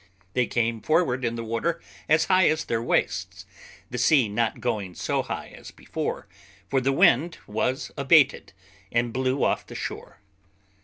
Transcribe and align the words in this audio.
They 0.33 0.47
came 0.47 0.81
forward 0.81 1.23
into 1.23 1.43
the 1.43 1.47
water 1.47 1.79
as 2.09 2.25
high 2.25 2.49
as 2.49 2.65
their 2.65 2.81
waists, 2.81 3.45
the 3.91 3.99
sea 3.99 4.27
not 4.29 4.59
going 4.59 4.95
so 4.95 5.21
high 5.21 5.49
as 5.49 5.69
before, 5.69 6.27
for 6.67 6.81
the 6.81 6.91
wind 6.91 7.37
was 7.45 7.91
abated, 7.95 8.51
and 8.91 9.13
blew 9.13 9.43
off 9.43 9.67
the 9.67 9.75
shore. 9.75 10.19